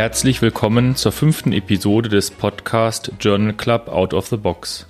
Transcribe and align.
Herzlich 0.00 0.40
willkommen 0.40 0.96
zur 0.96 1.12
fünften 1.12 1.52
Episode 1.52 2.08
des 2.08 2.30
Podcast 2.30 3.12
Journal 3.20 3.52
Club 3.52 3.88
Out 3.88 4.14
of 4.14 4.28
the 4.28 4.38
Box. 4.38 4.86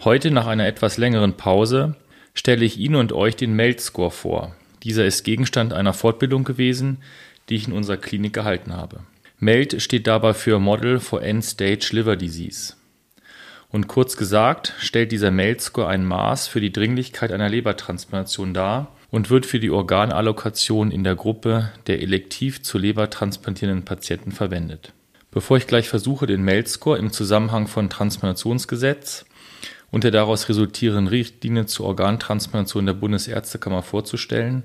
Heute 0.00 0.32
nach 0.32 0.48
einer 0.48 0.66
etwas 0.66 0.96
längeren 0.96 1.34
Pause 1.34 1.94
stelle 2.34 2.64
ich 2.64 2.76
Ihnen 2.76 2.96
und 2.96 3.12
euch 3.12 3.36
den 3.36 3.54
Melt-Score 3.54 4.10
vor. 4.10 4.56
Dieser 4.82 5.04
ist 5.04 5.22
Gegenstand 5.22 5.72
einer 5.72 5.92
Fortbildung 5.92 6.42
gewesen, 6.42 7.04
die 7.48 7.54
ich 7.54 7.68
in 7.68 7.72
unserer 7.72 7.98
Klinik 7.98 8.32
gehalten 8.32 8.72
habe. 8.72 8.98
MELD 9.38 9.80
steht 9.80 10.08
dabei 10.08 10.34
für 10.34 10.58
Model 10.58 10.98
for 10.98 11.22
End-Stage 11.22 11.90
Liver 11.92 12.16
Disease. 12.16 12.74
Und 13.70 13.86
kurz 13.86 14.16
gesagt 14.16 14.74
stellt 14.80 15.12
dieser 15.12 15.30
MELD-Score 15.30 15.86
ein 15.86 16.04
Maß 16.04 16.48
für 16.48 16.60
die 16.60 16.72
Dringlichkeit 16.72 17.30
einer 17.30 17.48
Lebertransplantation 17.48 18.54
dar 18.54 18.88
und 19.10 19.30
wird 19.30 19.46
für 19.46 19.60
die 19.60 19.70
Organallokation 19.70 20.90
in 20.90 21.04
der 21.04 21.14
Gruppe 21.14 21.70
der 21.86 22.02
elektiv 22.02 22.62
zur 22.62 22.80
Leber 22.80 23.10
transplantierenden 23.10 23.84
Patienten 23.84 24.32
verwendet. 24.32 24.92
Bevor 25.30 25.56
ich 25.56 25.66
gleich 25.66 25.88
versuche, 25.88 26.26
den 26.26 26.42
MELD-Score 26.42 26.98
im 26.98 27.12
Zusammenhang 27.12 27.66
von 27.66 27.90
Transplantationsgesetz 27.90 29.26
und 29.90 30.04
der 30.04 30.10
daraus 30.10 30.48
resultierenden 30.48 31.08
Richtlinie 31.08 31.66
zur 31.66 31.86
Organtransplantation 31.86 32.86
der 32.86 32.94
Bundesärztekammer 32.94 33.82
vorzustellen, 33.82 34.64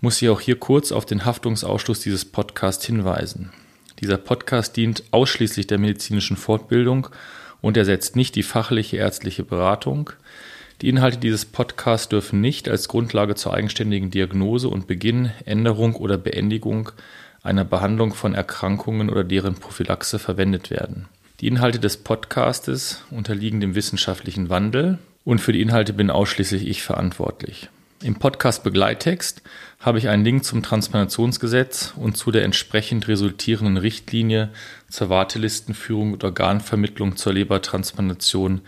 muss 0.00 0.20
ich 0.22 0.30
auch 0.30 0.40
hier 0.40 0.58
kurz 0.58 0.92
auf 0.92 1.04
den 1.04 1.24
Haftungsausschluss 1.24 2.00
dieses 2.00 2.24
Podcasts 2.24 2.86
hinweisen. 2.86 3.52
Dieser 4.00 4.16
Podcast 4.16 4.76
dient 4.76 5.04
ausschließlich 5.10 5.66
der 5.66 5.78
medizinischen 5.78 6.38
Fortbildung 6.38 7.08
und 7.60 7.76
ersetzt 7.76 8.16
nicht 8.16 8.34
die 8.34 8.42
fachliche 8.42 8.96
ärztliche 8.96 9.44
Beratung. 9.44 10.10
Die 10.82 10.88
Inhalte 10.88 11.18
dieses 11.18 11.44
Podcasts 11.44 12.08
dürfen 12.08 12.40
nicht 12.40 12.66
als 12.66 12.88
Grundlage 12.88 13.34
zur 13.34 13.52
eigenständigen 13.52 14.10
Diagnose 14.10 14.68
und 14.68 14.86
Beginn, 14.86 15.30
Änderung 15.44 15.94
oder 15.94 16.16
Beendigung 16.16 16.92
einer 17.42 17.64
Behandlung 17.64 18.14
von 18.14 18.34
Erkrankungen 18.34 19.10
oder 19.10 19.22
deren 19.22 19.56
Prophylaxe 19.56 20.18
verwendet 20.18 20.70
werden. 20.70 21.06
Die 21.40 21.48
Inhalte 21.48 21.80
des 21.80 21.98
Podcastes 21.98 23.02
unterliegen 23.10 23.60
dem 23.60 23.74
wissenschaftlichen 23.74 24.48
Wandel 24.48 24.98
und 25.24 25.40
für 25.40 25.52
die 25.52 25.60
Inhalte 25.60 25.92
bin 25.92 26.10
ausschließlich 26.10 26.66
ich 26.66 26.82
verantwortlich. 26.82 27.68
Im 28.02 28.14
Podcast 28.14 28.62
Begleittext 28.62 29.42
habe 29.80 29.98
ich 29.98 30.08
einen 30.08 30.24
Link 30.24 30.44
zum 30.44 30.62
Transplantationsgesetz 30.62 31.92
und 31.94 32.16
zu 32.16 32.30
der 32.30 32.44
entsprechend 32.44 33.06
resultierenden 33.08 33.76
Richtlinie 33.76 34.48
zur 34.88 35.10
Wartelistenführung 35.10 36.14
und 36.14 36.24
Organvermittlung 36.24 37.16
zur 37.16 37.34
Lebertransplantation 37.34 38.62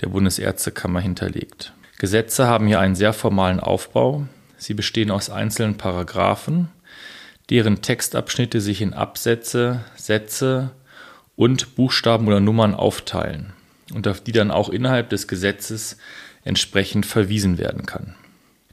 der 0.00 0.08
Bundesärztekammer 0.08 1.00
hinterlegt. 1.00 1.72
Gesetze 1.98 2.46
haben 2.46 2.66
hier 2.66 2.80
einen 2.80 2.94
sehr 2.94 3.12
formalen 3.12 3.60
Aufbau. 3.60 4.26
Sie 4.58 4.74
bestehen 4.74 5.10
aus 5.10 5.30
einzelnen 5.30 5.76
Paragraphen, 5.76 6.68
deren 7.50 7.82
Textabschnitte 7.82 8.60
sich 8.60 8.82
in 8.82 8.92
Absätze, 8.92 9.84
Sätze 9.96 10.72
und 11.36 11.74
Buchstaben 11.76 12.26
oder 12.26 12.40
Nummern 12.40 12.74
aufteilen 12.74 13.52
und 13.94 14.08
auf 14.08 14.20
die 14.20 14.32
dann 14.32 14.50
auch 14.50 14.68
innerhalb 14.68 15.10
des 15.10 15.28
Gesetzes 15.28 15.96
entsprechend 16.44 17.06
verwiesen 17.06 17.58
werden 17.58 17.86
kann. 17.86 18.14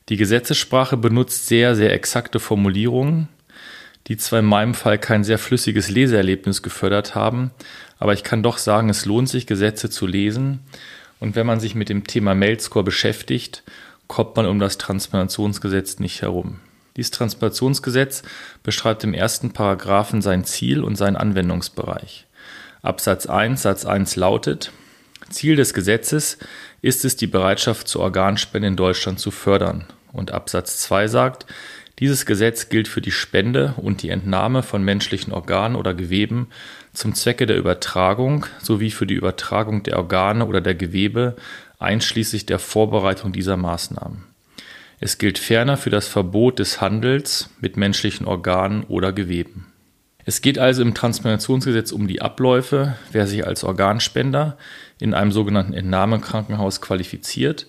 Die 0.09 0.17
Gesetzessprache 0.17 0.97
benutzt 0.97 1.47
sehr, 1.47 1.75
sehr 1.75 1.93
exakte 1.93 2.39
Formulierungen, 2.39 3.29
die 4.07 4.17
zwar 4.17 4.39
in 4.39 4.45
meinem 4.45 4.73
Fall 4.73 4.99
kein 4.99 5.23
sehr 5.23 5.37
flüssiges 5.37 5.89
Leseerlebnis 5.89 6.61
gefördert 6.61 7.15
haben, 7.15 7.51
aber 7.99 8.13
ich 8.13 8.23
kann 8.23 8.43
doch 8.43 8.57
sagen, 8.57 8.89
es 8.89 9.05
lohnt 9.05 9.29
sich, 9.29 9.47
Gesetze 9.47 9.89
zu 9.89 10.05
lesen. 10.05 10.59
Und 11.23 11.37
wenn 11.37 11.47
man 11.47 11.61
sich 11.61 11.73
mit 11.73 11.87
dem 11.87 12.05
Thema 12.05 12.35
Mailscore 12.35 12.83
beschäftigt, 12.83 13.63
kommt 14.07 14.35
man 14.35 14.45
um 14.45 14.59
das 14.59 14.77
Transplantationsgesetz 14.77 15.99
nicht 15.99 16.21
herum. 16.21 16.59
Dieses 16.97 17.11
Transplantationsgesetz 17.11 18.23
beschreibt 18.61 19.05
im 19.05 19.13
ersten 19.13 19.53
Paragraphen 19.53 20.21
sein 20.21 20.43
Ziel 20.43 20.83
und 20.83 20.97
seinen 20.97 21.15
Anwendungsbereich. 21.15 22.25
Absatz 22.81 23.25
1 23.25 23.61
Satz 23.61 23.85
1 23.85 24.17
lautet, 24.17 24.73
Ziel 25.29 25.55
des 25.55 25.73
Gesetzes 25.73 26.39
ist 26.81 27.05
es, 27.05 27.15
die 27.15 27.27
Bereitschaft 27.27 27.87
zur 27.87 28.01
Organspende 28.01 28.67
in 28.67 28.75
Deutschland 28.75 29.17
zu 29.17 29.31
fördern. 29.31 29.85
Und 30.11 30.31
Absatz 30.31 30.79
2 30.79 31.07
sagt, 31.07 31.45
dieses 32.03 32.25
Gesetz 32.25 32.67
gilt 32.67 32.89
für 32.89 32.99
die 32.99 33.11
Spende 33.13 33.75
und 33.77 34.03
die 34.03 34.09
Entnahme 34.09 34.61
von 34.61 34.83
menschlichen 34.83 35.31
Organen 35.31 35.77
oder 35.77 35.93
Geweben 35.93 36.47
zum 36.91 37.15
Zwecke 37.15 37.45
der 37.45 37.55
Übertragung 37.55 38.45
sowie 38.61 38.91
für 38.91 39.07
die 39.07 39.13
Übertragung 39.13 39.83
der 39.83 39.95
Organe 39.95 40.45
oder 40.45 40.59
der 40.59 40.75
Gewebe 40.75 41.37
einschließlich 41.79 42.45
der 42.45 42.59
Vorbereitung 42.59 43.31
dieser 43.31 43.55
Maßnahmen. 43.55 44.25
Es 44.99 45.17
gilt 45.17 45.39
ferner 45.39 45.77
für 45.77 45.91
das 45.91 46.09
Verbot 46.09 46.59
des 46.59 46.81
Handels 46.81 47.49
mit 47.61 47.77
menschlichen 47.77 48.27
Organen 48.27 48.83
oder 48.83 49.13
Geweben. 49.13 49.67
Es 50.25 50.41
geht 50.41 50.59
also 50.59 50.81
im 50.81 50.93
Transplantationsgesetz 50.93 51.93
um 51.93 52.09
die 52.09 52.21
Abläufe, 52.21 52.97
wer 53.13 53.27
sich 53.27 53.47
als 53.47 53.63
Organspender 53.63 54.57
in 54.99 55.13
einem 55.13 55.31
sogenannten 55.31 55.73
Entnahmekrankenhaus 55.73 56.81
qualifiziert 56.81 57.65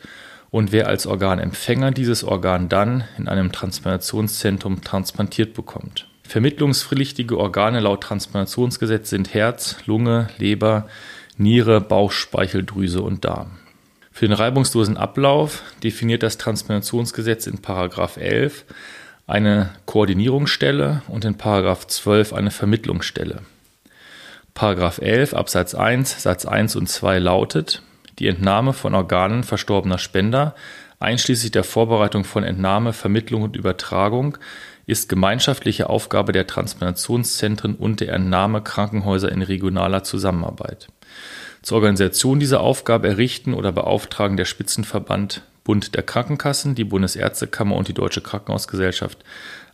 und 0.55 0.71
wer 0.71 0.87
als 0.87 1.09
Organempfänger 1.09 1.91
dieses 1.91 2.23
Organ 2.23 2.69
dann 2.69 3.03
in 3.19 3.27
einem 3.27 3.51
Transplantationszentrum 3.51 4.83
transplantiert 4.83 5.53
bekommt. 5.53 6.07
Vermittlungspflichtige 6.23 7.37
Organe 7.37 7.81
laut 7.81 8.05
Transplantationsgesetz 8.05 9.11
sind 9.11 9.35
Herz, 9.35 9.79
Lunge, 9.87 10.29
Leber, 10.39 10.87
Niere, 11.37 11.81
Bauchspeicheldrüse 11.81 13.03
und 13.03 13.25
Darm. 13.25 13.59
Für 14.13 14.29
den 14.29 14.33
reibungslosen 14.33 14.97
Ablauf 14.97 15.65
definiert 15.83 16.23
das 16.23 16.39
Transplantationsgesetz 16.39 17.49
in 17.49 17.59
11 18.17 18.65
eine 19.27 19.71
Koordinierungsstelle 19.87 21.03
und 21.09 21.25
in 21.25 21.37
12 21.89 22.33
eine 22.33 22.53
Vermittlungsstelle. 22.53 23.41
Paragraph 24.55 24.99
11 24.99 25.35
Absatz 25.35 25.75
1 25.75 26.23
Satz 26.23 26.47
1 26.47 26.77
und 26.77 26.89
2 26.89 27.19
lautet, 27.19 27.83
die 28.19 28.29
Entnahme 28.29 28.73
von 28.73 28.95
Organen 28.95 29.43
verstorbener 29.43 29.99
Spender, 29.99 30.55
einschließlich 31.01 31.51
der 31.51 31.65
Vorbereitung 31.65 32.25
von 32.25 32.45
Entnahme, 32.45 32.93
Vermittlung 32.93 33.43
und 33.43 33.57
Übertragung, 33.57 34.39
ist 34.87 35.09
gemeinschaftliche 35.09 35.89
Aufgabe 35.89 36.33
der 36.33 36.47
Transplantationszentren 36.47 37.75
und 37.75 38.01
der 38.01 38.13
Entnahmekrankenhäuser 38.13 39.33
in 39.33 39.43
regionaler 39.43 40.05
Zusammenarbeit. 40.05 40.89
Zur 41.63 41.77
Organisation 41.77 42.41
dieser 42.41 42.61
Aufgabe 42.61 43.09
errichten 43.09 43.55
oder 43.55 43.73
beauftragen 43.73 44.37
der 44.37 44.45
Spitzenverband 44.45 45.43
Bund 45.65 45.95
der 45.95 46.03
Krankenkassen, 46.03 46.75
die 46.75 46.85
Bundesärztekammer 46.85 47.75
und 47.75 47.89
die 47.89 47.95
Deutsche 47.95 48.21
Krankenhausgesellschaft 48.21 49.25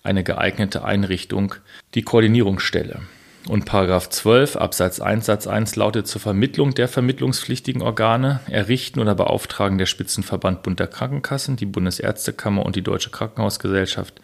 eine 0.04 0.22
geeignete 0.22 0.84
Einrichtung, 0.84 1.56
die 1.94 2.02
Koordinierungsstelle. 2.02 3.00
Und 3.46 3.64
Paragraph 3.64 4.10
12 4.10 4.56
Absatz 4.56 5.00
1 5.00 5.24
Satz 5.24 5.46
1 5.46 5.76
lautet 5.76 6.06
zur 6.06 6.20
Vermittlung 6.20 6.74
der 6.74 6.88
vermittlungspflichtigen 6.88 7.80
Organe 7.80 8.40
errichten 8.46 9.00
oder 9.00 9.14
beauftragen 9.14 9.78
der 9.78 9.86
Spitzenverband 9.86 10.62
Bund 10.62 10.78
der 10.78 10.88
Krankenkassen, 10.88 11.56
die 11.56 11.66
Bundesärztekammer 11.66 12.64
und 12.64 12.76
die 12.76 12.82
Deutsche 12.82 13.10
Krankenhausgesellschaft 13.10 14.20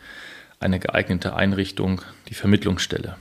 eine 0.60 0.78
geeignete 0.78 1.34
Einrichtung, 1.34 2.02
die 2.28 2.34
Vermittlungsstelle. 2.34 3.16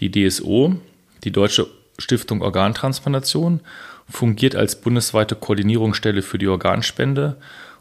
Die 0.00 0.10
DSO, 0.10 0.76
die 1.24 1.32
Deutsche 1.32 1.66
Stiftung 1.98 2.42
Organtransplantation, 2.42 3.60
fungiert 4.08 4.54
als 4.54 4.80
bundesweite 4.80 5.34
Koordinierungsstelle 5.34 6.22
für 6.22 6.38
die 6.38 6.48
Organspende 6.48 7.36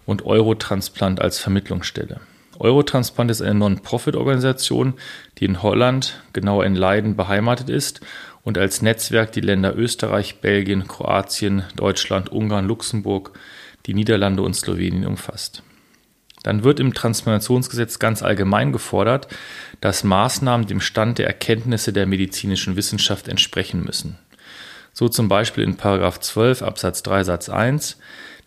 und 0.05 0.25
Eurotransplant 0.25 1.19
als 1.21 1.39
Vermittlungsstelle. 1.39 2.21
Eurotransplant 2.61 3.31
ist 3.31 3.41
eine 3.41 3.55
Non-Profit-Organisation, 3.55 4.93
die 5.39 5.45
in 5.45 5.63
Holland, 5.63 6.21
genauer 6.31 6.65
in 6.65 6.75
Leiden, 6.75 7.15
beheimatet 7.15 7.69
ist 7.69 8.01
und 8.43 8.57
als 8.57 8.81
Netzwerk 8.81 9.31
die 9.31 9.41
Länder 9.41 9.75
Österreich, 9.75 10.41
Belgien, 10.41 10.87
Kroatien, 10.87 11.63
Deutschland, 11.75 12.31
Ungarn, 12.31 12.67
Luxemburg, 12.67 13.31
die 13.87 13.95
Niederlande 13.95 14.43
und 14.43 14.55
Slowenien 14.55 15.07
umfasst. 15.07 15.63
Dann 16.43 16.63
wird 16.63 16.79
im 16.79 16.93
Transplantationsgesetz 16.93 17.99
ganz 17.99 18.23
allgemein 18.23 18.71
gefordert, 18.71 19.27
dass 19.79 20.03
Maßnahmen 20.03 20.67
dem 20.67 20.81
Stand 20.81 21.17
der 21.17 21.27
Erkenntnisse 21.27 21.93
der 21.93 22.05
medizinischen 22.05 22.75
Wissenschaft 22.75 23.27
entsprechen 23.27 23.83
müssen. 23.83 24.17
So 24.93 25.07
zum 25.07 25.29
Beispiel 25.29 25.63
in 25.63 25.77
12 25.77 26.61
Absatz 26.61 27.03
3 27.03 27.23
Satz 27.23 27.49
1 27.49 27.97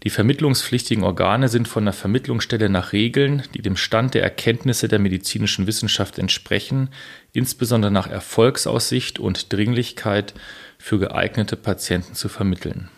die 0.02 0.10
vermittlungspflichtigen 0.10 1.04
Organe 1.04 1.48
sind 1.48 1.66
von 1.68 1.84
der 1.84 1.94
Vermittlungsstelle 1.94 2.68
nach 2.68 2.92
Regeln, 2.92 3.42
die 3.54 3.62
dem 3.62 3.76
Stand 3.76 4.14
der 4.14 4.22
Erkenntnisse 4.22 4.88
der 4.88 4.98
medizinischen 4.98 5.66
Wissenschaft 5.66 6.18
entsprechen, 6.18 6.90
insbesondere 7.32 7.90
nach 7.90 8.08
Erfolgsaussicht 8.08 9.18
und 9.18 9.52
Dringlichkeit 9.52 10.34
für 10.78 10.98
geeignete 10.98 11.56
Patienten 11.56 12.14
zu 12.14 12.28
vermitteln. 12.28 12.90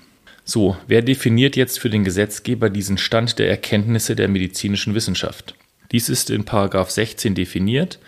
So, 0.45 0.77
wer 0.87 1.03
definiert 1.03 1.57
jetzt 1.57 1.79
für 1.79 1.91
den 1.91 2.05
Gesetzgeber 2.05 2.71
diesen 2.71 2.99
Stand 2.99 3.39
der 3.39 3.49
Erkenntnisse 3.49 4.17
der 4.17 4.29
medizinischen 4.29 4.95
Wissenschaft? 4.95 5.55
Dies 5.93 6.09
ist 6.09 6.31
in 6.31 6.45
16 6.45 7.35
definiert. 7.35 7.99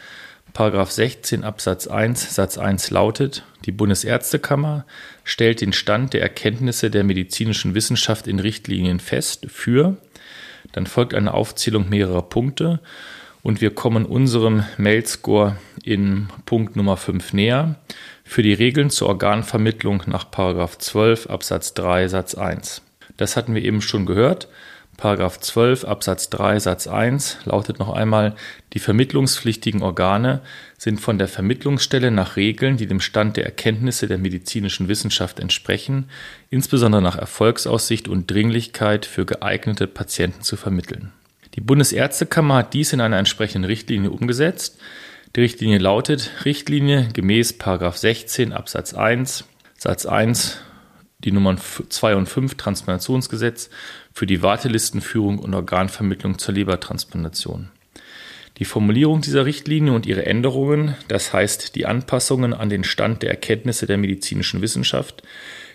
Paragraph 0.53 0.91
16 0.91 1.45
Absatz 1.45 1.87
1 1.87 2.35
Satz 2.35 2.59
1 2.59 2.91
lautet, 2.91 3.45
die 3.65 3.73
Bundesärztekammer 3.73 4.85
stellt 5.25 5.61
den 5.61 5.73
Stand 5.73 6.15
der 6.15 6.23
Erkenntnisse 6.23 6.91
der 6.91 7.05
medizinischen 7.05 7.75
Wissenschaft 7.75 8.27
in 8.27 8.41
Richtlinien 8.41 9.01
fest 9.01 9.47
für, 9.49 9.97
dann 10.73 10.87
folgt 10.87 11.15
eine 11.15 11.35
Aufzählung 11.35 11.89
mehrerer 11.89 12.23
Punkte 12.23 12.81
und 13.43 13.61
wir 13.61 13.75
kommen 13.75 14.05
unserem 14.05 14.65
Mail-Score 14.77 15.57
in 15.85 16.29
Punkt 16.45 16.77
Nummer 16.77 16.97
5 16.97 17.33
näher 17.33 17.77
für 18.25 18.43
die 18.43 18.53
Regeln 18.53 18.91
zur 18.91 19.09
Organvermittlung 19.09 20.03
nach 20.07 20.31
12 20.31 21.29
Absatz 21.29 21.75
3 21.75 22.09
Satz 22.09 22.35
1. 22.35 22.83
Das 23.17 23.37
hatten 23.37 23.55
wir 23.55 23.63
eben 23.63 23.81
schon 23.81 24.07
gehört. 24.07 24.49
Paragraph 24.99 25.39
12 25.39 25.85
Absatz 25.85 26.29
3 26.29 26.59
Satz 26.59 26.89
1 26.89 27.39
lautet 27.45 27.79
noch 27.79 27.91
einmal, 27.91 28.35
die 28.73 28.81
vermittlungspflichtigen 28.81 29.81
Organe 29.81 30.41
sind 30.77 31.01
von 31.01 31.19
der 31.19 31.29
Vermittlungsstelle 31.29 32.11
nach 32.11 32.35
Regeln, 32.35 32.77
die 32.77 32.89
dem 32.89 33.01
Stand 33.01 33.37
der 33.37 33.45
Erkenntnisse 33.45 34.09
der 34.09 34.19
medizinischen 34.19 34.89
Wissenschaft 34.89 35.39
entsprechen, 35.39 36.11
insbesondere 36.51 37.01
nach 37.01 37.17
Erfolgsaussicht 37.17 38.09
und 38.09 38.29
Dringlichkeit 38.29 39.07
für 39.07 39.25
geeignete 39.25 39.87
Patienten 39.87 40.43
zu 40.43 40.57
vermitteln. 40.57 41.13
Die 41.55 41.61
Bundesärztekammer 41.61 42.57
hat 42.57 42.75
dies 42.75 42.93
in 42.93 43.01
einer 43.01 43.19
entsprechenden 43.19 43.67
Richtlinie 43.67 44.11
umgesetzt. 44.11 44.81
Die 45.37 45.41
Richtlinie 45.43 45.79
lautet 45.79 46.33
Richtlinie 46.45 47.09
gemäß 47.15 47.57
16 47.57 48.53
Absatz 48.53 48.95
1 48.95 49.45
Satz 49.77 50.07
1 50.07 50.59
die 51.25 51.33
Nummern 51.33 51.59
2 51.59 52.15
und 52.15 52.29
5 52.29 52.55
Transplantationsgesetz 52.57 53.71
für 54.13 54.27
die 54.27 54.43
Wartelistenführung 54.43 55.39
und 55.39 55.55
Organvermittlung 55.55 56.39
zur 56.39 56.55
Lebertransplantation. 56.55 57.71
Die 58.59 58.65
Formulierung 58.65 59.21
dieser 59.21 59.47
Richtlinie 59.47 59.93
und 59.93 60.07
ihre 60.07 60.27
Änderungen, 60.27 60.97
das 61.07 61.33
heißt 61.33 61.77
die 61.77 61.87
Anpassungen 61.87 62.53
an 62.53 62.69
den 62.69 62.83
Stand 62.83 63.23
der 63.23 63.31
Erkenntnisse 63.31 63.87
der 63.87 63.99
medizinischen 63.99 64.63
Wissenschaft, 64.63 65.23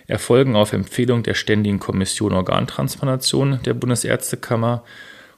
erfolgen 0.07 0.55
auf 0.55 0.73
Empfehlung 0.73 1.23
der 1.23 1.33
Ständigen 1.33 1.79
Kommission 1.79 2.33
Organtransplantation 2.33 3.59
der 3.63 3.73
Bundesärztekammer 3.73 4.83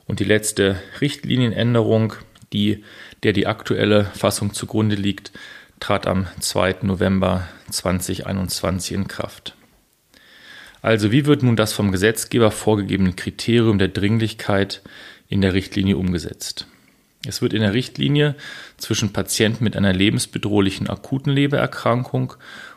und 0.07 0.19
die 0.19 0.23
letzte 0.23 0.81
Richtlinienänderung, 1.01 2.13
die 2.51 2.83
der 3.23 3.33
die 3.33 3.47
aktuelle 3.47 4.05
Fassung 4.05 4.53
zugrunde 4.53 4.95
liegt, 4.95 5.31
trat 5.79 6.07
am 6.07 6.27
2. 6.39 6.77
November 6.81 7.47
2021 7.69 8.93
in 8.93 9.07
Kraft. 9.07 9.55
Also 10.85 11.11
wie 11.11 11.25
wird 11.25 11.41
nun 11.41 11.55
das 11.55 11.73
vom 11.73 11.91
Gesetzgeber 11.91 12.51
vorgegebene 12.51 13.13
Kriterium 13.13 13.79
der 13.79 13.87
Dringlichkeit 13.87 14.83
in 15.27 15.41
der 15.41 15.55
Richtlinie 15.55 15.97
umgesetzt? 15.97 16.67
Es 17.25 17.41
wird 17.41 17.53
in 17.53 17.61
der 17.61 17.73
Richtlinie 17.73 18.35
zwischen 18.77 19.11
Patienten 19.11 19.63
mit 19.63 19.75
einer 19.75 19.93
lebensbedrohlichen 19.93 20.87
akuten 20.87 21.33
Lebererkrankung 21.33 22.35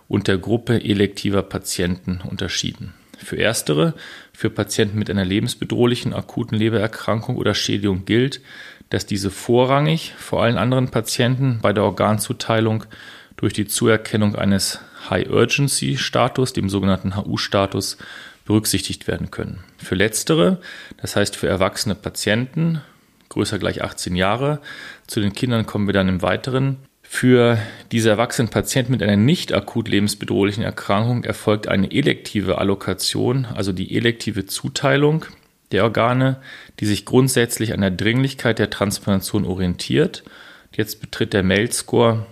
und 0.09 0.27
der 0.27 0.39
Gruppe 0.39 0.83
elektiver 0.83 1.43
Patienten 1.43 2.23
unterschieden. 2.27 2.95
Für 3.19 3.37
erstere, 3.37 3.93
für 4.33 4.49
Patienten 4.49 4.99
mit 4.99 5.11
einer 5.11 5.27
lebensbedrohlichen 5.27 6.15
akuten 6.15 6.57
Lebererkrankung 6.57 7.37
oder 7.37 7.53
Schädigung 7.53 8.07
gilt, 8.07 8.41
dass 8.89 9.05
diese 9.05 9.31
vorrangig 9.31 10.15
vor 10.17 10.43
allen 10.43 10.57
anderen 10.57 10.89
Patienten 10.89 11.59
bei 11.61 11.75
der 11.75 11.85
Organzuteilung 11.85 12.85
durch 13.37 13.53
die 13.53 13.67
Zuerkennung 13.67 14.35
eines 14.35 14.81
High-Urgency-Status, 15.11 16.53
dem 16.53 16.69
sogenannten 16.69 17.17
HU-Status, 17.17 17.99
berücksichtigt 18.45 19.07
werden 19.07 19.31
können. 19.31 19.65
Für 19.77 19.95
letztere, 19.95 20.61
das 21.01 21.17
heißt 21.17 21.37
für 21.37 21.49
erwachsene 21.49 21.95
Patienten, 21.95 22.81
größer 23.29 23.59
gleich 23.59 23.83
18 23.83 24.17
Jahre, 24.17 24.61
zu 25.07 25.21
den 25.21 25.35
Kindern 25.35 25.67
kommen 25.67 25.87
wir 25.87 25.93
dann 25.93 26.09
im 26.09 26.23
Weiteren, 26.23 26.79
für 27.11 27.59
diese 27.91 28.11
erwachsenen 28.11 28.51
Patienten 28.51 28.93
mit 28.93 29.03
einer 29.03 29.17
nicht 29.17 29.55
akut 29.55 29.89
lebensbedrohlichen 29.89 30.63
Erkrankung 30.63 31.25
erfolgt 31.25 31.67
eine 31.67 31.91
elektive 31.91 32.59
Allokation, 32.59 33.47
also 33.47 33.73
die 33.73 33.97
elektive 33.97 34.45
Zuteilung 34.45 35.25
der 35.73 35.85
Organe, 35.85 36.37
die 36.81 36.87
sich 36.87 37.07
grundsätzlich 37.07 37.73
an 37.73 37.81
der 37.81 37.91
Dringlichkeit 37.91 38.59
der 38.59 38.69
Transplantation 38.69 39.47
orientiert. 39.47 40.23
Jetzt 40.77 41.01
betritt 41.01 41.33
der 41.33 41.43
Mail-Score 41.43 42.27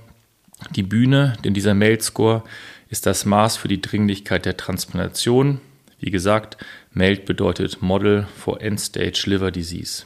die 0.70 0.82
Bühne, 0.82 1.34
denn 1.44 1.54
dieser 1.54 1.74
Mail-Score 1.74 2.42
ist 2.88 3.06
das 3.06 3.24
Maß 3.24 3.56
für 3.56 3.68
die 3.68 3.80
Dringlichkeit 3.80 4.46
der 4.46 4.56
Transplantation. 4.56 5.60
Wie 5.98 6.10
gesagt, 6.10 6.56
MELD 6.92 7.24
bedeutet 7.24 7.82
Model 7.82 8.26
for 8.36 8.60
End-Stage 8.60 9.24
Liver 9.26 9.50
Disease. 9.50 10.04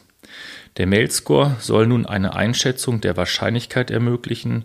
Der 0.76 0.86
MELD-Score 0.86 1.56
soll 1.58 1.86
nun 1.86 2.06
eine 2.06 2.34
Einschätzung 2.34 3.00
der 3.00 3.16
Wahrscheinlichkeit 3.16 3.90
ermöglichen, 3.90 4.64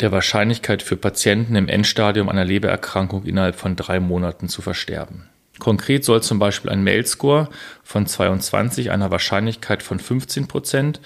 der 0.00 0.12
Wahrscheinlichkeit 0.12 0.82
für 0.82 0.96
Patienten 0.96 1.56
im 1.56 1.68
Endstadium 1.68 2.28
einer 2.28 2.44
Lebererkrankung 2.44 3.24
innerhalb 3.24 3.56
von 3.56 3.74
drei 3.74 3.98
Monaten 3.98 4.48
zu 4.48 4.62
versterben. 4.62 5.28
Konkret 5.58 6.04
soll 6.04 6.22
zum 6.22 6.38
Beispiel 6.38 6.70
ein 6.70 6.84
MELD-Score 6.84 7.48
von 7.82 8.06
22 8.06 8.92
einer 8.92 9.10
Wahrscheinlichkeit 9.10 9.82
von 9.82 9.98
15 9.98 10.46
Prozent 10.46 11.00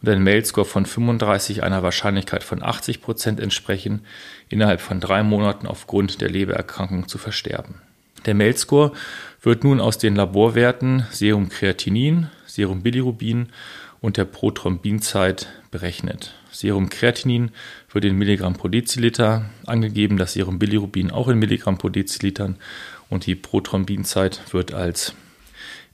und 0.00 0.08
ein 0.08 0.22
Mail-Score 0.22 0.66
von 0.66 0.86
35 0.86 1.62
einer 1.62 1.82
Wahrscheinlichkeit 1.82 2.44
von 2.44 2.62
80 2.62 3.02
Prozent 3.02 3.40
entsprechen, 3.40 4.02
innerhalb 4.48 4.80
von 4.80 5.00
drei 5.00 5.22
Monaten 5.22 5.66
aufgrund 5.66 6.20
der 6.20 6.30
Lebererkrankung 6.30 7.08
zu 7.08 7.18
versterben. 7.18 7.76
Der 8.26 8.34
Mail-Score 8.34 8.92
wird 9.42 9.64
nun 9.64 9.80
aus 9.80 9.98
den 9.98 10.16
Laborwerten 10.16 11.06
Serum 11.10 11.48
Kreatinin, 11.48 12.28
Serum 12.46 12.82
Bilirubin 12.82 13.48
und 14.00 14.16
der 14.16 14.24
Prothrombinzeit 14.24 15.48
berechnet. 15.70 16.34
Serum 16.50 16.88
Kreatinin 16.88 17.50
wird 17.92 18.04
in 18.04 18.16
Milligramm 18.16 18.54
pro 18.54 18.68
Deziliter 18.68 19.46
angegeben, 19.66 20.16
das 20.16 20.32
Serum 20.32 20.58
Bilirubin 20.58 21.10
auch 21.10 21.28
in 21.28 21.38
Milligramm 21.38 21.78
pro 21.78 21.88
Dezilitern 21.88 22.56
und 23.08 23.26
die 23.26 23.34
Prothrombinzeit 23.34 24.40
wird 24.52 24.72
als 24.72 25.14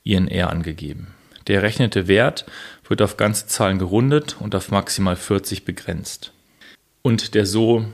INR 0.05 0.51
angegeben. 0.51 1.09
Der 1.47 1.57
errechnete 1.57 2.09
Wert 2.09 2.47
wird 2.89 3.03
auf 3.03 3.17
ganze 3.17 3.47
Zahlen 3.47 3.79
gerundet 3.79 4.37
und 4.41 4.55
auf 4.55 4.71
maximal 4.71 5.17
40 5.17 5.65
begrenzt. 5.65 6.33
Und 7.03 7.35
der 7.35 7.47
so 7.47 7.85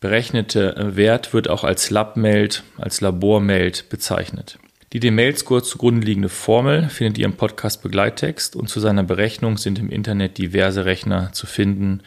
berechnete 0.00 0.74
Wert 0.96 1.32
wird 1.32 1.48
auch 1.48 1.64
als 1.64 1.90
Labmeld, 1.90 2.64
als 2.76 3.00
Labormeld 3.00 3.88
bezeichnet. 3.88 4.58
Die 4.92 5.00
dem 5.00 5.14
Mailscore 5.14 5.62
zugrunde 5.62 6.06
liegende 6.06 6.28
Formel 6.28 6.90
findet 6.90 7.16
ihr 7.16 7.24
im 7.24 7.36
Podcast 7.36 7.82
Begleittext 7.82 8.56
und 8.56 8.68
zu 8.68 8.78
seiner 8.78 9.04
Berechnung 9.04 9.56
sind 9.56 9.78
im 9.78 9.88
Internet 9.88 10.36
diverse 10.36 10.84
Rechner 10.84 11.32
zu 11.32 11.46
finden. 11.46 12.02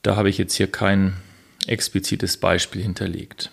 Da 0.00 0.16
habe 0.16 0.30
ich 0.30 0.38
jetzt 0.38 0.54
hier 0.54 0.70
kein 0.70 1.18
explizites 1.66 2.38
Beispiel 2.38 2.82
hinterlegt. 2.82 3.50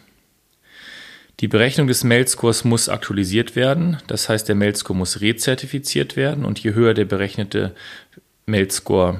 Die 1.41 1.47
Berechnung 1.49 1.87
des 1.87 2.03
Mail-Scores 2.03 2.63
muss 2.63 2.87
aktualisiert 2.87 3.55
werden. 3.55 3.97
Das 4.07 4.29
heißt, 4.29 4.47
der 4.47 4.55
Mail-Score 4.55 4.97
muss 4.97 5.19
rezertifiziert 5.19 6.15
werden 6.15 6.45
und 6.45 6.59
je 6.59 6.73
höher 6.73 6.93
der 6.93 7.05
berechnete 7.05 7.75
Mail-Score 8.45 9.19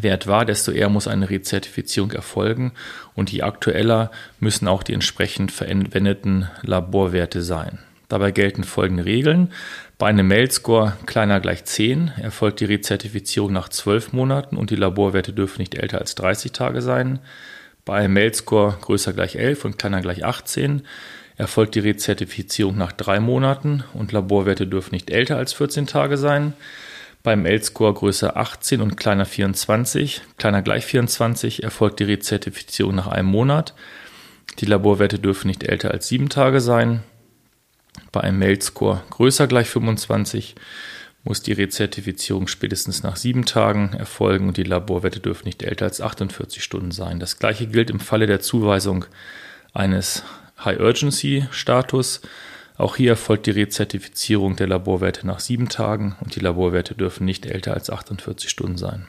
Wert 0.00 0.26
war, 0.26 0.46
desto 0.46 0.72
eher 0.72 0.88
muss 0.88 1.06
eine 1.06 1.28
Rezertifizierung 1.28 2.12
erfolgen 2.12 2.72
und 3.14 3.30
je 3.30 3.42
aktueller 3.42 4.10
müssen 4.40 4.68
auch 4.68 4.82
die 4.82 4.94
entsprechend 4.94 5.52
verwendeten 5.52 6.48
Laborwerte 6.62 7.42
sein. 7.42 7.78
Dabei 8.08 8.30
gelten 8.30 8.64
folgende 8.64 9.04
Regeln. 9.04 9.52
Bei 9.98 10.06
einem 10.06 10.28
Mail-Score 10.28 10.96
kleiner 11.06 11.40
gleich 11.40 11.64
10 11.64 12.12
erfolgt 12.20 12.60
die 12.60 12.66
Rezertifizierung 12.66 13.52
nach 13.52 13.68
12 13.68 14.12
Monaten 14.12 14.56
und 14.56 14.70
die 14.70 14.76
Laborwerte 14.76 15.32
dürfen 15.32 15.60
nicht 15.60 15.74
älter 15.74 15.98
als 15.98 16.14
30 16.14 16.52
Tage 16.52 16.82
sein. 16.82 17.20
Bei 17.84 17.98
einem 17.98 18.14
Mail-Score 18.14 18.78
größer 18.80 19.12
gleich 19.12 19.36
11 19.36 19.64
und 19.64 19.78
kleiner 19.78 20.00
gleich 20.00 20.24
18 20.24 20.82
erfolgt 21.36 21.74
die 21.74 21.80
Rezertifizierung 21.80 22.76
nach 22.76 22.92
drei 22.92 23.18
Monaten 23.18 23.82
und 23.94 24.12
Laborwerte 24.12 24.66
dürfen 24.66 24.94
nicht 24.94 25.10
älter 25.10 25.36
als 25.36 25.52
14 25.52 25.86
Tage 25.86 26.16
sein. 26.16 26.52
Beim 27.22 27.46
L-Score 27.46 27.94
größer 27.94 28.36
18 28.36 28.80
und 28.80 28.96
kleiner 28.96 29.26
24, 29.26 30.22
kleiner 30.38 30.62
gleich 30.62 30.84
24 30.84 31.62
erfolgt 31.62 32.00
die 32.00 32.04
Rezertifizierung 32.04 32.94
nach 32.94 33.06
einem 33.06 33.28
Monat. 33.28 33.74
Die 34.58 34.66
Laborwerte 34.66 35.18
dürfen 35.18 35.48
nicht 35.48 35.64
älter 35.64 35.92
als 35.92 36.08
sieben 36.08 36.28
Tage 36.28 36.60
sein. 36.60 37.02
Bei 38.10 38.22
einem 38.22 38.38
Mail-Score 38.38 39.02
größer 39.10 39.46
gleich 39.46 39.68
25 39.68 40.56
muss 41.24 41.42
die 41.42 41.52
Rezertifizierung 41.52 42.48
spätestens 42.48 43.02
nach 43.02 43.16
sieben 43.16 43.44
Tagen 43.44 43.92
erfolgen 43.92 44.48
und 44.48 44.56
die 44.56 44.64
Laborwerte 44.64 45.20
dürfen 45.20 45.46
nicht 45.46 45.62
älter 45.62 45.84
als 45.84 46.00
48 46.00 46.62
Stunden 46.62 46.90
sein. 46.90 47.20
Das 47.20 47.38
gleiche 47.38 47.66
gilt 47.66 47.90
im 47.90 48.00
Falle 48.00 48.26
der 48.26 48.40
Zuweisung 48.40 49.04
eines 49.72 50.24
High-Urgency-Status. 50.64 52.22
Auch 52.76 52.96
hier 52.96 53.10
erfolgt 53.10 53.46
die 53.46 53.52
Rezertifizierung 53.52 54.56
der 54.56 54.66
Laborwerte 54.66 55.26
nach 55.26 55.38
sieben 55.38 55.68
Tagen 55.68 56.16
und 56.20 56.34
die 56.34 56.40
Laborwerte 56.40 56.94
dürfen 56.94 57.24
nicht 57.24 57.46
älter 57.46 57.74
als 57.74 57.90
48 57.90 58.50
Stunden 58.50 58.78
sein. 58.78 59.06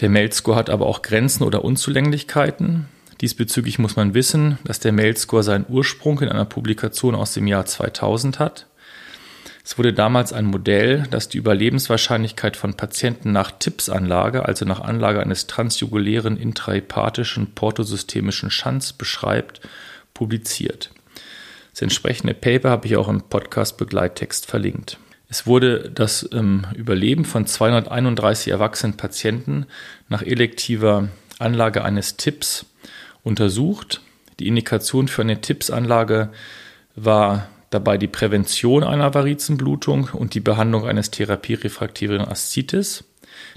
Der 0.00 0.10
Mail-Score 0.10 0.56
hat 0.56 0.70
aber 0.70 0.86
auch 0.86 1.02
Grenzen 1.02 1.42
oder 1.42 1.64
Unzulänglichkeiten. 1.64 2.86
Diesbezüglich 3.20 3.80
muss 3.80 3.96
man 3.96 4.14
wissen, 4.14 4.58
dass 4.62 4.78
der 4.78 4.92
Mail-Score 4.92 5.42
seinen 5.42 5.66
Ursprung 5.68 6.20
in 6.20 6.28
einer 6.28 6.44
Publikation 6.44 7.16
aus 7.16 7.32
dem 7.32 7.46
Jahr 7.46 7.66
2000 7.66 8.38
hat. 8.38 8.67
Es 9.68 9.76
wurde 9.76 9.92
damals 9.92 10.32
ein 10.32 10.46
Modell, 10.46 11.04
das 11.10 11.28
die 11.28 11.36
Überlebenswahrscheinlichkeit 11.36 12.56
von 12.56 12.72
Patienten 12.72 13.32
nach 13.32 13.50
TIPS-Anlage, 13.50 14.46
also 14.46 14.64
nach 14.64 14.80
Anlage 14.80 15.20
eines 15.20 15.46
transjugulären 15.46 16.38
intrahepatischen 16.38 17.52
portosystemischen 17.54 18.50
Schanz 18.50 18.94
beschreibt, 18.94 19.60
publiziert. 20.14 20.90
Das 21.72 21.82
entsprechende 21.82 22.32
Paper 22.32 22.70
habe 22.70 22.86
ich 22.86 22.96
auch 22.96 23.08
im 23.08 23.20
Podcast 23.20 23.76
Begleittext 23.76 24.46
verlinkt. 24.46 24.96
Es 25.28 25.46
wurde 25.46 25.90
das 25.90 26.26
ähm, 26.32 26.66
Überleben 26.74 27.26
von 27.26 27.44
231 27.46 28.50
erwachsenen 28.50 28.96
Patienten 28.96 29.66
nach 30.08 30.22
elektiver 30.22 31.08
Anlage 31.38 31.84
eines 31.84 32.16
TIPS 32.16 32.64
untersucht. 33.22 34.00
Die 34.38 34.48
Indikation 34.48 35.08
für 35.08 35.20
eine 35.20 35.42
TIPS-Anlage 35.42 36.30
war 36.96 37.48
dabei 37.70 37.98
die 37.98 38.06
Prävention 38.06 38.84
einer 38.84 39.14
Varizenblutung 39.14 40.10
und 40.12 40.34
die 40.34 40.40
Behandlung 40.40 40.86
eines 40.86 41.10
therapierefraktiven 41.10 42.20
Aszites. 42.20 43.04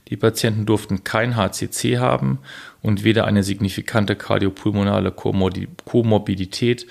Die 0.09 0.17
Patienten 0.17 0.65
durften 0.65 1.03
kein 1.03 1.35
HCC 1.35 1.97
haben 1.97 2.39
und 2.81 3.03
weder 3.03 3.25
eine 3.25 3.43
signifikante 3.43 4.15
kardiopulmonale 4.15 5.11
Komorbidität 5.11 6.87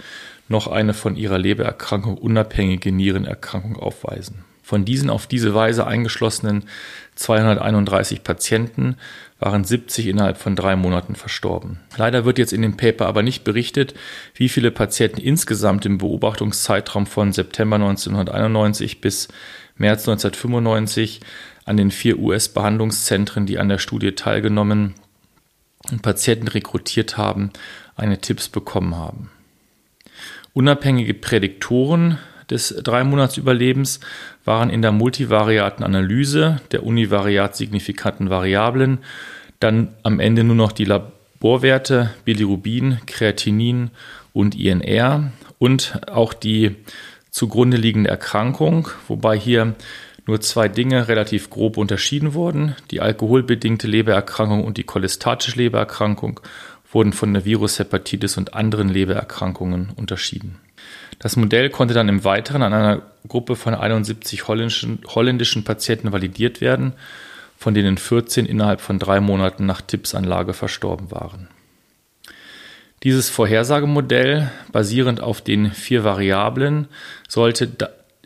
noch 0.48 0.66
eine 0.66 0.94
von 0.94 1.16
ihrer 1.16 1.38
Lebererkrankung 1.38 2.18
unabhängige 2.18 2.90
Nierenerkrankung 2.90 3.76
aufweisen. 3.76 4.44
Von 4.70 4.84
diesen 4.84 5.10
auf 5.10 5.26
diese 5.26 5.52
Weise 5.52 5.84
eingeschlossenen 5.84 6.62
231 7.16 8.22
Patienten 8.22 8.94
waren 9.40 9.64
70 9.64 10.06
innerhalb 10.06 10.38
von 10.38 10.54
drei 10.54 10.76
Monaten 10.76 11.16
verstorben. 11.16 11.80
Leider 11.96 12.24
wird 12.24 12.38
jetzt 12.38 12.52
in 12.52 12.62
dem 12.62 12.76
Paper 12.76 13.06
aber 13.06 13.24
nicht 13.24 13.42
berichtet, 13.42 13.94
wie 14.32 14.48
viele 14.48 14.70
Patienten 14.70 15.20
insgesamt 15.20 15.86
im 15.86 15.98
Beobachtungszeitraum 15.98 17.06
von 17.06 17.32
September 17.32 17.74
1991 17.74 19.00
bis 19.00 19.26
März 19.74 20.08
1995 20.08 21.18
an 21.64 21.76
den 21.76 21.90
vier 21.90 22.20
US-Behandlungszentren, 22.20 23.46
die 23.46 23.58
an 23.58 23.68
der 23.68 23.78
Studie 23.78 24.12
teilgenommen 24.12 24.94
und 25.90 26.02
Patienten 26.02 26.46
rekrutiert 26.46 27.16
haben, 27.16 27.50
eine 27.96 28.20
Tipps 28.20 28.48
bekommen 28.48 28.94
haben. 28.94 29.32
Unabhängige 30.52 31.14
Prädiktoren 31.14 32.18
des 32.50 32.74
Drei-Monats-Überlebens 32.82 34.00
waren 34.44 34.70
in 34.70 34.82
der 34.82 34.92
multivariaten 34.92 35.84
Analyse 35.84 36.60
der 36.72 36.84
univariat 36.84 37.56
signifikanten 37.56 38.30
Variablen 38.30 38.98
dann 39.60 39.88
am 40.02 40.20
Ende 40.20 40.42
nur 40.42 40.56
noch 40.56 40.72
die 40.72 40.86
Laborwerte 40.86 42.10
Bilirubin, 42.24 42.98
Kreatinin 43.06 43.90
und 44.32 44.58
INR 44.58 45.32
und 45.58 46.00
auch 46.10 46.32
die 46.32 46.76
zugrunde 47.30 47.76
liegende 47.76 48.10
Erkrankung, 48.10 48.88
wobei 49.06 49.38
hier 49.38 49.74
nur 50.26 50.40
zwei 50.40 50.68
Dinge 50.68 51.08
relativ 51.08 51.50
grob 51.50 51.76
unterschieden 51.76 52.34
wurden. 52.34 52.74
Die 52.90 53.00
alkoholbedingte 53.00 53.86
Lebererkrankung 53.86 54.64
und 54.64 54.78
die 54.78 54.84
cholestatische 54.84 55.58
Lebererkrankung 55.58 56.40
wurden 56.92 57.12
von 57.12 57.32
der 57.32 57.44
Virushepatitis 57.44 58.36
und 58.36 58.54
anderen 58.54 58.88
Lebererkrankungen 58.88 59.90
unterschieden. 59.96 60.58
Das 61.20 61.36
Modell 61.36 61.68
konnte 61.68 61.92
dann 61.92 62.08
im 62.08 62.24
Weiteren 62.24 62.62
an 62.62 62.72
einer 62.72 63.02
Gruppe 63.28 63.54
von 63.54 63.74
71 63.74 64.48
holländischen, 64.48 65.00
holländischen 65.06 65.64
Patienten 65.64 66.12
validiert 66.12 66.62
werden, 66.62 66.94
von 67.58 67.74
denen 67.74 67.98
14 67.98 68.46
innerhalb 68.46 68.80
von 68.80 68.98
drei 68.98 69.20
Monaten 69.20 69.66
nach 69.66 69.82
Tippsanlage 69.82 70.54
verstorben 70.54 71.10
waren. 71.10 71.48
Dieses 73.02 73.28
Vorhersagemodell, 73.28 74.50
basierend 74.72 75.20
auf 75.20 75.42
den 75.42 75.72
vier 75.72 76.04
Variablen, 76.04 76.88
sollte 77.28 77.68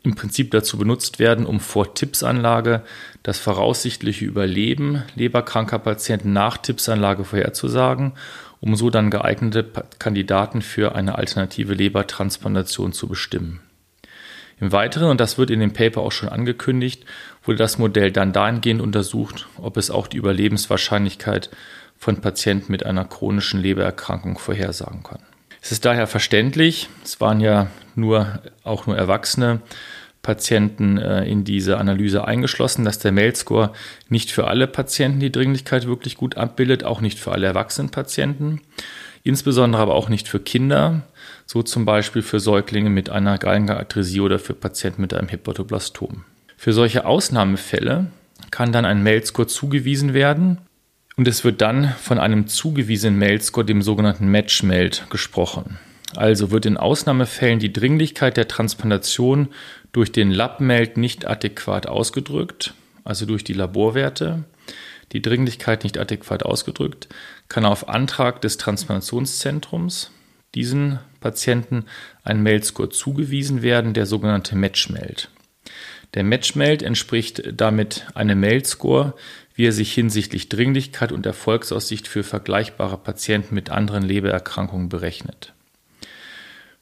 im 0.04 0.14
Prinzip 0.14 0.52
dazu 0.52 0.78
benutzt 0.78 1.18
werden, 1.18 1.46
um 1.46 1.58
vor 1.58 1.94
Tippsanlage 1.94 2.82
das 3.24 3.38
voraussichtliche 3.38 4.24
Überleben 4.24 5.02
leberkranker 5.16 5.80
Patienten 5.80 6.32
nach 6.32 6.58
Tippsanlage 6.58 7.24
vorherzusagen, 7.24 8.12
um 8.64 8.76
so 8.76 8.88
dann 8.88 9.10
geeignete 9.10 9.62
Kandidaten 9.98 10.62
für 10.62 10.94
eine 10.94 11.18
alternative 11.18 11.74
Lebertransplantation 11.74 12.94
zu 12.94 13.08
bestimmen. 13.08 13.60
Im 14.58 14.72
Weiteren, 14.72 15.10
und 15.10 15.20
das 15.20 15.36
wird 15.36 15.50
in 15.50 15.60
dem 15.60 15.74
Paper 15.74 16.00
auch 16.00 16.12
schon 16.12 16.30
angekündigt, 16.30 17.04
wurde 17.42 17.58
das 17.58 17.76
Modell 17.76 18.10
dann 18.10 18.32
dahingehend 18.32 18.80
untersucht, 18.80 19.48
ob 19.58 19.76
es 19.76 19.90
auch 19.90 20.06
die 20.06 20.16
Überlebenswahrscheinlichkeit 20.16 21.50
von 21.98 22.22
Patienten 22.22 22.72
mit 22.72 22.86
einer 22.86 23.04
chronischen 23.04 23.60
Lebererkrankung 23.60 24.38
vorhersagen 24.38 25.02
kann. 25.02 25.20
Es 25.60 25.70
ist 25.70 25.84
daher 25.84 26.06
verständlich, 26.06 26.88
es 27.04 27.20
waren 27.20 27.40
ja 27.40 27.66
nur, 27.94 28.40
auch 28.62 28.86
nur 28.86 28.96
Erwachsene 28.96 29.60
Patienten 30.24 30.98
äh, 30.98 31.24
in 31.24 31.44
diese 31.44 31.78
Analyse 31.78 32.24
eingeschlossen, 32.24 32.84
dass 32.84 32.98
der 32.98 33.12
Mail-Score 33.12 33.70
nicht 34.08 34.32
für 34.32 34.48
alle 34.48 34.66
Patienten 34.66 35.20
die 35.20 35.30
Dringlichkeit 35.30 35.86
wirklich 35.86 36.16
gut 36.16 36.36
abbildet, 36.36 36.82
auch 36.82 37.00
nicht 37.00 37.20
für 37.20 37.30
alle 37.30 37.46
erwachsenen 37.46 37.90
Patienten, 37.90 38.60
insbesondere 39.22 39.80
aber 39.80 39.94
auch 39.94 40.08
nicht 40.08 40.26
für 40.26 40.40
Kinder, 40.40 41.02
so 41.46 41.62
zum 41.62 41.84
Beispiel 41.84 42.22
für 42.22 42.40
Säuglinge 42.40 42.90
mit 42.90 43.10
einer 43.10 43.38
Gallenarthresie 43.38 44.20
oder 44.20 44.40
für 44.40 44.54
Patienten 44.54 45.02
mit 45.02 45.14
einem 45.14 45.28
Hepatoblastom. 45.28 46.24
Für 46.56 46.72
solche 46.72 47.06
Ausnahmefälle 47.06 48.06
kann 48.50 48.72
dann 48.72 48.84
ein 48.84 49.04
Mail-Score 49.04 49.46
zugewiesen 49.46 50.14
werden 50.14 50.58
und 51.16 51.28
es 51.28 51.44
wird 51.44 51.60
dann 51.60 51.94
von 52.00 52.18
einem 52.18 52.48
zugewiesenen 52.48 53.18
Mail-Score, 53.18 53.64
dem 53.64 53.82
sogenannten 53.82 54.26
Match-Meld, 54.26 55.06
gesprochen. 55.10 55.78
Also 56.16 56.50
wird 56.50 56.66
in 56.66 56.76
Ausnahmefällen 56.76 57.58
die 57.58 57.72
Dringlichkeit 57.72 58.36
der 58.36 58.48
Transplantation 58.48 59.48
durch 59.94 60.10
den 60.10 60.32
Lab-Meld 60.32 60.96
nicht 60.96 61.26
adäquat 61.26 61.86
ausgedrückt, 61.86 62.74
also 63.04 63.26
durch 63.26 63.44
die 63.44 63.52
Laborwerte, 63.52 64.44
die 65.12 65.22
Dringlichkeit 65.22 65.84
nicht 65.84 65.98
adäquat 65.98 66.42
ausgedrückt, 66.42 67.08
kann 67.48 67.64
auf 67.64 67.88
Antrag 67.88 68.42
des 68.42 68.58
Transplantationszentrums 68.58 70.10
diesen 70.56 70.98
Patienten 71.20 71.86
ein 72.24 72.42
Mail-Score 72.42 72.90
zugewiesen 72.90 73.62
werden, 73.62 73.94
der 73.94 74.06
sogenannte 74.06 74.56
Match-Meld. 74.56 75.30
Der 76.14 76.24
Match-Meld 76.24 76.82
entspricht 76.82 77.42
damit 77.56 78.06
einem 78.14 78.40
Mail-Score, 78.40 79.14
wie 79.54 79.66
er 79.66 79.72
sich 79.72 79.94
hinsichtlich 79.94 80.48
Dringlichkeit 80.48 81.12
und 81.12 81.24
Erfolgsaussicht 81.24 82.08
für 82.08 82.24
vergleichbare 82.24 82.98
Patienten 82.98 83.54
mit 83.54 83.70
anderen 83.70 84.02
Lebererkrankungen 84.02 84.88
berechnet. 84.88 85.53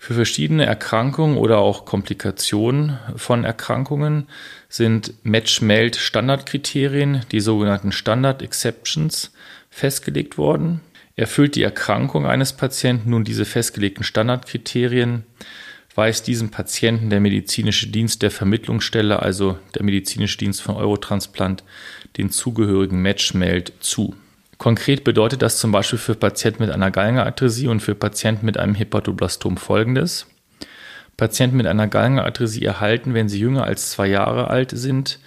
Für 0.04 0.14
verschiedene 0.14 0.66
Erkrankungen 0.66 1.36
oder 1.36 1.58
auch 1.58 1.84
Komplikationen 1.84 2.98
von 3.14 3.44
Erkrankungen 3.44 4.26
sind 4.68 5.14
Match-Meld-Standardkriterien, 5.22 7.20
die 7.30 7.38
sogenannten 7.38 7.92
Standard 7.92 8.42
Exceptions, 8.42 9.30
festgelegt 9.70 10.38
worden. 10.38 10.80
Erfüllt 11.14 11.54
die 11.54 11.62
Erkrankung 11.62 12.26
eines 12.26 12.52
Patienten 12.52 13.10
nun 13.10 13.22
diese 13.22 13.44
festgelegten 13.44 14.02
Standardkriterien, 14.02 15.22
weist 15.94 16.26
diesem 16.26 16.50
Patienten 16.50 17.08
der 17.08 17.20
medizinische 17.20 17.86
Dienst 17.86 18.22
der 18.22 18.32
Vermittlungsstelle, 18.32 19.22
also 19.22 19.56
der 19.76 19.84
medizinische 19.84 20.38
Dienst 20.38 20.62
von 20.62 20.74
Eurotransplant, 20.74 21.62
den 22.16 22.30
zugehörigen 22.30 23.00
Matchmeld 23.02 23.72
zu. 23.78 24.16
Konkret 24.62 25.02
bedeutet 25.02 25.42
das 25.42 25.58
zum 25.58 25.72
Beispiel 25.72 25.98
für 25.98 26.14
Patienten 26.14 26.62
mit 26.62 26.72
einer 26.72 26.92
Gallenarthresie 26.92 27.66
und 27.66 27.80
für 27.80 27.96
Patienten 27.96 28.46
mit 28.46 28.58
einem 28.58 28.76
Hepatoblastom 28.76 29.56
folgendes. 29.56 30.28
Patienten 31.16 31.56
mit 31.56 31.66
einer 31.66 31.88
Gallenarthresie 31.88 32.64
erhalten, 32.64 33.12
wenn 33.12 33.28
sie 33.28 33.40
jünger 33.40 33.64
als 33.64 33.90
zwei 33.90 34.06
Jahre 34.06 34.50
alt 34.50 34.70
sind, 34.72 35.18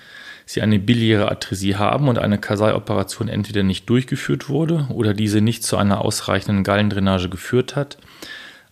sie 0.45 0.61
eine 0.61 0.79
biliäre 0.79 1.27
Arthresie 1.27 1.75
haben 1.75 2.07
und 2.07 2.17
eine 2.17 2.37
Kasaloperation 2.37 3.27
entweder 3.27 3.63
nicht 3.63 3.89
durchgeführt 3.89 4.47
wurde 4.47 4.87
oder 4.89 5.13
diese 5.13 5.41
nicht 5.41 5.65
zu 5.65 5.75
einer 5.75 5.99
ausreichenden 5.99 6.63
Gallendrainage 6.63 7.27
geführt 7.27 7.75
hat, 7.75 7.97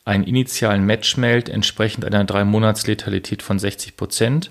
einen 0.05 0.23
initialen 0.23 0.85
Match 0.85 1.17
meldet 1.17 1.53
entsprechend 1.53 2.05
einer 2.05 2.23
drei 2.23 2.45
Monats 2.45 2.87
Letalität 2.87 3.43
von 3.43 3.59
60 3.59 3.97
Prozent 3.97 4.49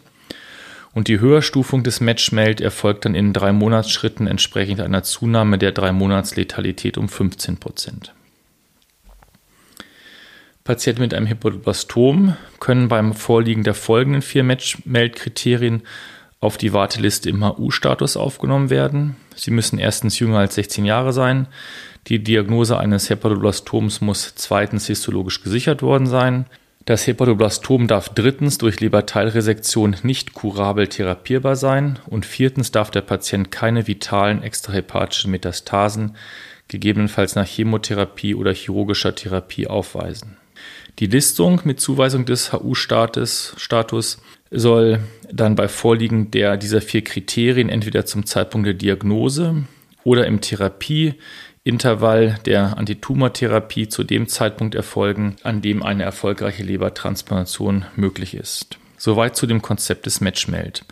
und 0.94 1.08
die 1.08 1.20
Höherstufung 1.20 1.82
des 1.82 2.00
Matchmeld 2.00 2.60
erfolgt 2.60 3.04
dann 3.04 3.14
in 3.14 3.32
drei 3.32 3.52
Monatsschritten 3.52 4.26
entsprechend 4.26 4.80
einer 4.80 5.02
Zunahme 5.02 5.58
der 5.58 5.72
drei 5.72 5.92
Monats 5.92 6.34
um 6.96 7.08
15 7.08 7.56
Prozent. 7.56 8.14
Patienten 10.64 11.02
mit 11.02 11.14
einem 11.14 11.26
Hypoblastom 11.26 12.36
können 12.60 12.88
beim 12.88 13.14
Vorliegen 13.14 13.64
der 13.64 13.74
folgenden 13.74 14.22
vier 14.22 14.44
Matchmeldkriterien 14.44 15.82
auf 16.40 16.56
die 16.56 16.72
Warteliste 16.72 17.30
im 17.30 17.44
HU-Status 17.44 18.16
aufgenommen 18.16 18.70
werden. 18.70 19.16
Sie 19.34 19.50
müssen 19.50 19.78
erstens 19.78 20.18
jünger 20.18 20.38
als 20.38 20.54
16 20.56 20.84
Jahre 20.84 21.12
sein. 21.12 21.48
Die 22.08 22.22
Diagnose 22.22 22.78
eines 22.78 23.10
Hepatoblastoms 23.10 24.00
muss 24.00 24.34
zweitens 24.34 24.86
histologisch 24.86 25.42
gesichert 25.42 25.82
worden 25.82 26.06
sein. 26.06 26.46
Das 26.84 27.06
Hepatoblastom 27.06 27.86
darf 27.86 28.08
drittens 28.08 28.58
durch 28.58 28.80
Leberteilresektion 28.80 29.96
nicht 30.02 30.32
kurabel 30.32 30.88
therapierbar 30.88 31.54
sein 31.54 32.00
und 32.06 32.26
viertens 32.26 32.72
darf 32.72 32.90
der 32.90 33.02
Patient 33.02 33.52
keine 33.52 33.86
vitalen 33.86 34.42
extrahepatischen 34.42 35.30
Metastasen, 35.30 36.16
gegebenenfalls 36.66 37.36
nach 37.36 37.46
Chemotherapie 37.46 38.34
oder 38.34 38.52
chirurgischer 38.52 39.14
Therapie 39.14 39.68
aufweisen. 39.68 40.36
Die 40.98 41.06
Listung 41.06 41.60
mit 41.64 41.80
Zuweisung 41.80 42.24
des 42.24 42.52
HU-Status 42.52 44.20
soll 44.50 44.98
dann 45.30 45.54
bei 45.54 45.68
Vorliegen 45.68 46.32
der 46.32 46.56
dieser 46.56 46.80
vier 46.80 47.04
Kriterien 47.04 47.68
entweder 47.68 48.06
zum 48.06 48.26
Zeitpunkt 48.26 48.66
der 48.66 48.74
Diagnose 48.74 49.64
oder 50.04 50.26
im 50.26 50.40
Therapie 50.40 51.14
Intervall 51.64 52.40
der 52.44 52.76
Antitumortherapie 52.76 53.86
zu 53.86 54.02
dem 54.02 54.26
Zeitpunkt 54.26 54.74
erfolgen, 54.74 55.36
an 55.44 55.62
dem 55.62 55.84
eine 55.84 56.02
erfolgreiche 56.02 56.64
Lebertransplantation 56.64 57.84
möglich 57.94 58.34
ist. 58.34 58.78
Soweit 58.98 59.36
zu 59.36 59.46
dem 59.46 59.62
Konzept 59.62 60.06
des 60.06 60.20
Matchmeld. 60.20 60.84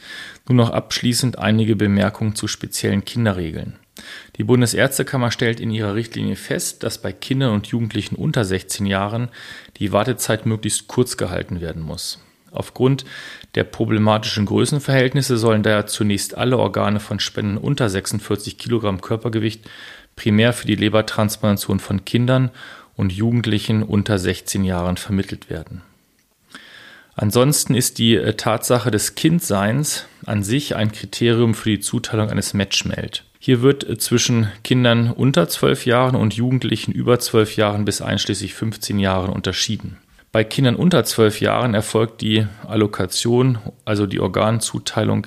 Nun 0.46 0.56
noch 0.56 0.70
abschließend 0.70 1.40
einige 1.40 1.74
Bemerkungen 1.74 2.36
zu 2.36 2.46
speziellen 2.46 3.04
Kinderregeln. 3.04 3.80
Die 4.36 4.44
Bundesärztekammer 4.44 5.32
stellt 5.32 5.58
in 5.58 5.72
ihrer 5.72 5.96
Richtlinie 5.96 6.36
fest, 6.36 6.84
dass 6.84 7.02
bei 7.02 7.12
Kindern 7.12 7.52
und 7.52 7.66
Jugendlichen 7.66 8.14
unter 8.14 8.44
16 8.44 8.86
Jahren 8.86 9.28
die 9.78 9.90
Wartezeit 9.90 10.46
möglichst 10.46 10.86
kurz 10.86 11.16
gehalten 11.16 11.60
werden 11.60 11.82
muss. 11.82 12.20
Aufgrund 12.52 13.04
der 13.54 13.64
problematischen 13.64 14.46
Größenverhältnisse 14.46 15.36
sollen 15.36 15.62
daher 15.62 15.86
zunächst 15.86 16.36
alle 16.36 16.58
Organe 16.58 16.98
von 16.98 17.20
Spenden 17.20 17.56
unter 17.56 17.88
46 17.88 18.58
Kilogramm 18.58 19.00
Körpergewicht 19.00 19.68
primär 20.20 20.52
für 20.52 20.66
die 20.66 20.74
Lebertransplantation 20.74 21.80
von 21.80 22.04
Kindern 22.04 22.50
und 22.94 23.10
Jugendlichen 23.10 23.82
unter 23.82 24.18
16 24.18 24.64
Jahren 24.64 24.98
vermittelt 24.98 25.48
werden. 25.48 25.80
Ansonsten 27.14 27.74
ist 27.74 27.96
die 27.96 28.16
äh, 28.16 28.34
Tatsache 28.34 28.90
des 28.90 29.14
Kindseins 29.14 30.04
an 30.26 30.42
sich 30.42 30.76
ein 30.76 30.92
Kriterium 30.92 31.54
für 31.54 31.70
die 31.70 31.80
Zuteilung 31.80 32.28
eines 32.28 32.52
Matchmeld. 32.52 33.24
Hier 33.38 33.62
wird 33.62 33.88
äh, 33.88 33.96
zwischen 33.96 34.48
Kindern 34.62 35.10
unter 35.10 35.48
12 35.48 35.86
Jahren 35.86 36.16
und 36.16 36.34
Jugendlichen 36.34 36.92
über 36.92 37.18
12 37.18 37.56
Jahren 37.56 37.86
bis 37.86 38.02
einschließlich 38.02 38.52
15 38.52 38.98
Jahren 38.98 39.30
unterschieden. 39.30 39.96
Bei 40.32 40.44
Kindern 40.44 40.76
unter 40.76 41.02
12 41.02 41.40
Jahren 41.40 41.72
erfolgt 41.72 42.20
die 42.20 42.46
Allokation, 42.68 43.58
also 43.86 44.04
die 44.04 44.20
Organzuteilung, 44.20 45.26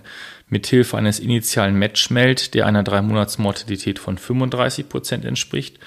mithilfe 0.53 0.97
eines 0.97 1.19
initialen 1.19 1.77
Matchmeld, 1.77 2.53
der 2.53 2.65
einer 2.65 2.83
3-Monats-Mortalität 2.83 3.99
von 3.99 4.17
35 4.17 4.87
Prozent 4.87 5.25
entspricht 5.25 5.79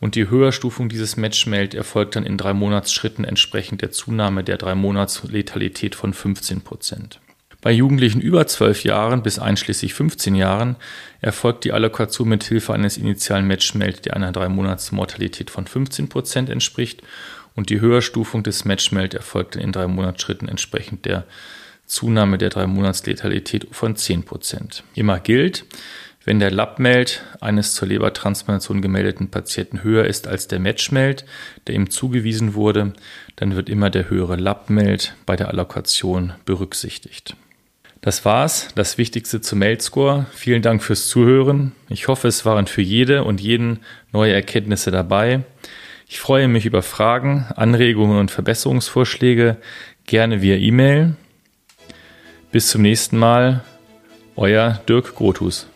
und 0.00 0.14
die 0.14 0.28
Höherstufung 0.28 0.88
dieses 0.88 1.16
Matchmeld 1.16 1.74
erfolgt 1.74 2.16
dann 2.16 2.24
in 2.24 2.38
drei 2.38 2.54
Monatsschritten 2.54 3.24
entsprechend 3.24 3.82
der 3.82 3.90
Zunahme 3.90 4.44
der 4.44 4.56
drei 4.56 4.74
Monats 4.74 5.22
Letalität 5.24 5.94
von 5.94 6.14
15 6.14 6.62
Prozent. 6.62 7.20
Bei 7.60 7.72
Jugendlichen 7.72 8.20
über 8.20 8.46
12 8.46 8.84
Jahren 8.84 9.22
bis 9.22 9.38
einschließlich 9.38 9.94
15 9.94 10.34
Jahren 10.34 10.76
erfolgt 11.22 11.64
die 11.64 11.72
Allokation 11.72 12.28
mit 12.28 12.44
Hilfe 12.44 12.74
eines 12.74 12.98
initialen 12.98 13.46
Matchmeld, 13.46 14.04
der 14.04 14.16
einer 14.16 14.32
drei 14.32 14.50
Monats 14.50 14.92
Mortalität 14.92 15.50
von 15.50 15.66
15 15.66 16.10
Prozent 16.10 16.50
entspricht 16.50 17.02
und 17.54 17.70
die 17.70 17.80
Höherstufung 17.80 18.42
des 18.42 18.66
Matchmeld 18.66 19.14
erfolgt 19.14 19.56
in 19.56 19.72
drei 19.72 19.86
Monatsschritten 19.86 20.48
entsprechend 20.48 21.06
der 21.06 21.24
Zunahme 21.86 22.38
der 22.38 22.50
drei 22.50 22.66
Monats 22.66 23.04
Letalität 23.06 23.68
von 23.70 23.96
10 23.96 24.24
Prozent. 24.24 24.84
Immer 24.94 25.20
gilt, 25.20 25.64
wenn 26.24 26.40
der 26.40 26.50
Labmeld 26.50 27.22
eines 27.40 27.74
zur 27.74 27.88
Lebertransplantation 27.88 28.80
gemeldeten 28.80 29.30
Patienten 29.30 29.82
höher 29.82 30.06
ist 30.06 30.26
als 30.26 30.48
der 30.48 30.58
Matchmeld, 30.58 31.26
der 31.66 31.74
ihm 31.74 31.90
zugewiesen 31.90 32.54
wurde, 32.54 32.94
dann 33.36 33.56
wird 33.56 33.68
immer 33.68 33.90
der 33.90 34.08
höhere 34.08 34.36
Labmeld 34.36 35.14
bei 35.26 35.36
der 35.36 35.48
Allokation 35.48 36.32
berücksichtigt. 36.46 37.36
Das 38.00 38.24
war's, 38.24 38.68
das 38.74 38.98
Wichtigste 38.98 39.40
zum 39.40 39.60
Meldscore. 39.60 40.26
Vielen 40.32 40.62
Dank 40.62 40.82
fürs 40.82 41.08
Zuhören. 41.08 41.72
Ich 41.88 42.08
hoffe, 42.08 42.28
es 42.28 42.44
waren 42.44 42.66
für 42.66 42.82
jede 42.82 43.24
und 43.24 43.40
jeden 43.40 43.80
neue 44.12 44.32
Erkenntnisse 44.32 44.90
dabei. 44.90 45.42
Ich 46.06 46.20
freue 46.20 46.48
mich 46.48 46.66
über 46.66 46.82
Fragen, 46.82 47.46
Anregungen 47.56 48.18
und 48.18 48.30
Verbesserungsvorschläge, 48.30 49.56
gerne 50.06 50.42
via 50.42 50.56
E-Mail. 50.56 51.16
Bis 52.54 52.68
zum 52.68 52.82
nächsten 52.82 53.18
Mal, 53.18 53.64
euer 54.36 54.78
Dirk 54.88 55.16
Grothus. 55.16 55.66